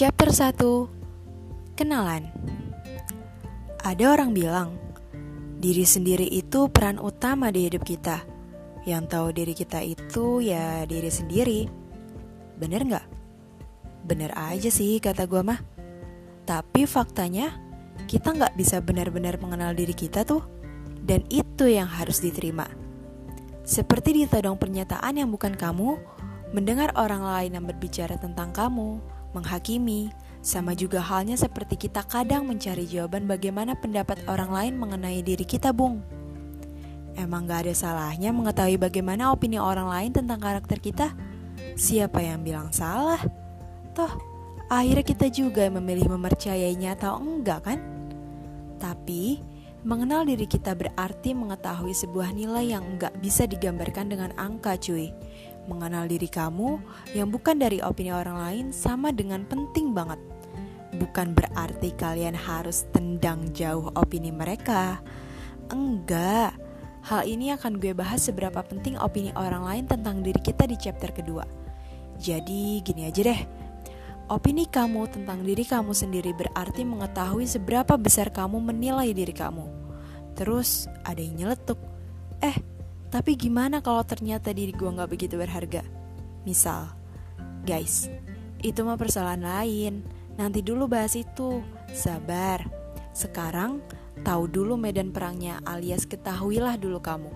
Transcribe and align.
Chapter 0.00 0.32
1 0.32 1.76
Kenalan 1.76 2.32
Ada 3.84 4.16
orang 4.16 4.32
bilang, 4.32 4.72
diri 5.60 5.84
sendiri 5.84 6.24
itu 6.24 6.72
peran 6.72 6.96
utama 6.96 7.52
di 7.52 7.68
hidup 7.68 7.84
kita. 7.84 8.24
Yang 8.88 9.04
tahu 9.12 9.28
diri 9.36 9.52
kita 9.52 9.84
itu 9.84 10.40
ya 10.40 10.88
diri 10.88 11.12
sendiri. 11.12 11.68
Bener 12.56 12.88
nggak? 12.88 13.06
Bener 14.08 14.32
aja 14.40 14.72
sih 14.72 14.96
kata 15.04 15.28
gue 15.28 15.44
mah. 15.44 15.60
Tapi 16.48 16.88
faktanya, 16.88 17.60
kita 18.08 18.32
nggak 18.32 18.56
bisa 18.56 18.80
benar-benar 18.80 19.36
mengenal 19.36 19.76
diri 19.76 19.92
kita 19.92 20.24
tuh. 20.24 20.40
Dan 20.96 21.28
itu 21.28 21.68
yang 21.68 21.92
harus 21.92 22.24
diterima. 22.24 22.64
Seperti 23.68 24.24
ditodong 24.24 24.56
pernyataan 24.56 25.20
yang 25.20 25.28
bukan 25.28 25.52
kamu, 25.52 26.00
mendengar 26.56 26.88
orang 26.96 27.20
lain 27.20 27.52
yang 27.52 27.68
berbicara 27.68 28.16
tentang 28.16 28.48
kamu, 28.56 29.19
menghakimi, 29.32 30.10
sama 30.40 30.72
juga 30.72 31.04
halnya 31.04 31.36
seperti 31.36 31.76
kita 31.88 32.00
kadang 32.08 32.48
mencari 32.48 32.88
jawaban 32.88 33.28
bagaimana 33.28 33.76
pendapat 33.76 34.24
orang 34.24 34.50
lain 34.50 34.74
mengenai 34.80 35.20
diri 35.20 35.44
kita, 35.44 35.70
Bung. 35.70 36.00
Emang 37.18 37.44
gak 37.44 37.68
ada 37.68 37.74
salahnya 37.76 38.32
mengetahui 38.32 38.80
bagaimana 38.80 39.28
opini 39.34 39.60
orang 39.60 39.90
lain 39.90 40.10
tentang 40.16 40.40
karakter 40.40 40.80
kita? 40.80 41.12
Siapa 41.76 42.24
yang 42.24 42.40
bilang 42.40 42.72
salah? 42.72 43.20
Toh, 43.92 44.12
akhirnya 44.72 45.04
kita 45.04 45.26
juga 45.28 45.68
memilih 45.68 46.08
mempercayainya 46.08 46.96
atau 46.96 47.20
enggak 47.20 47.60
kan? 47.68 47.78
Tapi, 48.80 49.42
mengenal 49.84 50.24
diri 50.24 50.48
kita 50.48 50.72
berarti 50.72 51.36
mengetahui 51.36 51.92
sebuah 51.92 52.32
nilai 52.32 52.72
yang 52.72 52.84
enggak 52.96 53.12
bisa 53.20 53.44
digambarkan 53.44 54.08
dengan 54.08 54.30
angka 54.40 54.76
cuy 54.80 55.12
mengenal 55.66 56.08
diri 56.08 56.30
kamu 56.30 56.80
yang 57.12 57.28
bukan 57.28 57.60
dari 57.60 57.82
opini 57.84 58.14
orang 58.14 58.38
lain 58.38 58.66
sama 58.72 59.12
dengan 59.12 59.44
penting 59.44 59.92
banget. 59.92 60.20
Bukan 60.96 61.32
berarti 61.36 61.94
kalian 61.94 62.34
harus 62.34 62.88
tendang 62.90 63.52
jauh 63.52 63.92
opini 63.94 64.32
mereka. 64.34 64.98
Enggak. 65.70 66.56
Hal 67.00 67.24
ini 67.24 67.54
akan 67.56 67.80
gue 67.80 67.96
bahas 67.96 68.28
seberapa 68.28 68.60
penting 68.60 69.00
opini 69.00 69.32
orang 69.32 69.64
lain 69.64 69.84
tentang 69.88 70.20
diri 70.20 70.40
kita 70.42 70.68
di 70.68 70.76
chapter 70.76 71.14
kedua. 71.14 71.48
Jadi 72.20 72.84
gini 72.84 73.08
aja 73.08 73.24
deh. 73.24 73.40
Opini 74.30 74.68
kamu 74.68 75.10
tentang 75.10 75.42
diri 75.42 75.66
kamu 75.66 75.90
sendiri 75.90 76.30
berarti 76.36 76.86
mengetahui 76.86 77.50
seberapa 77.50 77.98
besar 77.98 78.30
kamu 78.30 78.62
menilai 78.62 79.10
diri 79.10 79.32
kamu. 79.34 79.66
Terus 80.38 80.86
ada 81.02 81.18
yang 81.18 81.34
nyeletuk. 81.34 81.80
Eh, 82.38 82.54
tapi 83.10 83.34
gimana 83.34 83.82
kalau 83.82 84.06
ternyata 84.06 84.54
diri 84.54 84.70
gue 84.70 84.86
gak 84.86 85.10
begitu 85.10 85.34
berharga? 85.34 85.82
Misal, 86.46 86.94
guys, 87.66 88.06
itu 88.62 88.86
mah 88.86 88.94
persoalan 88.94 89.42
lain. 89.42 90.06
Nanti 90.38 90.62
dulu 90.62 90.86
bahas 90.86 91.18
itu. 91.18 91.58
Sabar. 91.90 92.70
Sekarang, 93.10 93.82
tahu 94.22 94.46
dulu 94.46 94.78
medan 94.78 95.10
perangnya 95.10 95.58
alias 95.66 96.06
ketahuilah 96.06 96.78
dulu 96.78 97.02
kamu. 97.02 97.34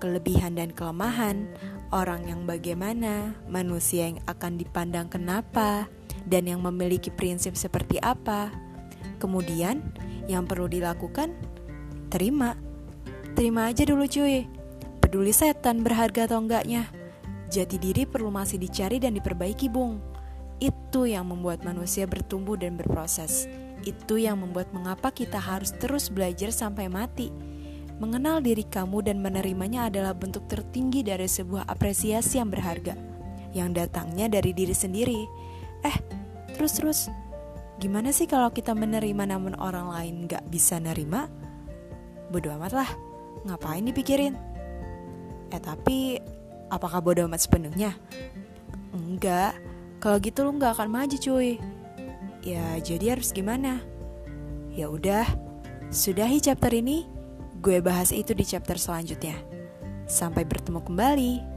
Kelebihan 0.00 0.56
dan 0.56 0.72
kelemahan, 0.72 1.44
orang 1.92 2.24
yang 2.24 2.48
bagaimana, 2.48 3.36
manusia 3.52 4.08
yang 4.08 4.18
akan 4.24 4.56
dipandang 4.56 5.12
kenapa, 5.12 5.92
dan 6.24 6.48
yang 6.48 6.64
memiliki 6.64 7.12
prinsip 7.12 7.52
seperti 7.52 8.00
apa. 8.00 8.48
Kemudian, 9.20 9.84
yang 10.24 10.48
perlu 10.48 10.72
dilakukan, 10.72 11.36
terima. 12.08 12.56
Terima 13.36 13.68
aja 13.68 13.84
dulu 13.84 14.08
cuy 14.08 14.61
peduli 15.12 15.28
setan 15.28 15.84
berharga 15.84 16.24
atau 16.24 16.40
enggaknya. 16.40 16.88
Jati 17.52 17.76
diri 17.76 18.08
perlu 18.08 18.32
masih 18.32 18.56
dicari 18.56 18.96
dan 18.96 19.12
diperbaiki, 19.12 19.68
Bung. 19.68 20.00
Itu 20.56 21.04
yang 21.04 21.28
membuat 21.28 21.68
manusia 21.68 22.08
bertumbuh 22.08 22.56
dan 22.56 22.80
berproses. 22.80 23.44
Itu 23.84 24.16
yang 24.16 24.40
membuat 24.40 24.72
mengapa 24.72 25.12
kita 25.12 25.36
harus 25.36 25.76
terus 25.76 26.08
belajar 26.08 26.48
sampai 26.48 26.88
mati. 26.88 27.28
Mengenal 28.00 28.40
diri 28.40 28.64
kamu 28.64 29.04
dan 29.04 29.20
menerimanya 29.20 29.92
adalah 29.92 30.16
bentuk 30.16 30.48
tertinggi 30.48 31.04
dari 31.04 31.28
sebuah 31.28 31.68
apresiasi 31.68 32.40
yang 32.40 32.48
berharga, 32.48 32.96
yang 33.52 33.76
datangnya 33.76 34.32
dari 34.32 34.56
diri 34.56 34.72
sendiri. 34.72 35.28
Eh, 35.84 35.96
terus-terus, 36.56 37.12
gimana 37.76 38.16
sih 38.16 38.24
kalau 38.24 38.48
kita 38.48 38.72
menerima 38.72 39.28
namun 39.28 39.60
orang 39.60 39.92
lain 39.92 40.24
gak 40.24 40.48
bisa 40.48 40.80
nerima? 40.80 41.28
Bodoh 42.32 42.56
amat 42.56 42.72
lah, 42.72 42.90
ngapain 43.44 43.84
dipikirin? 43.84 44.51
Eh 45.52 45.60
tapi 45.60 46.16
apakah 46.72 47.04
bodoh 47.04 47.28
amat 47.28 47.44
sepenuhnya? 47.44 47.92
Enggak, 48.96 49.52
kalau 50.00 50.16
gitu 50.16 50.48
lu 50.48 50.56
nggak 50.56 50.80
akan 50.80 50.88
maju 50.88 51.16
cuy. 51.20 51.60
Ya 52.40 52.80
jadi 52.80 53.14
harus 53.14 53.36
gimana? 53.36 53.84
Ya 54.72 54.88
udah, 54.88 55.28
sudahi 55.92 56.40
chapter 56.40 56.72
ini. 56.72 57.04
Gue 57.60 57.78
bahas 57.78 58.10
itu 58.10 58.32
di 58.32 58.42
chapter 58.42 58.80
selanjutnya. 58.80 59.36
Sampai 60.08 60.42
bertemu 60.48 60.80
kembali. 60.82 61.51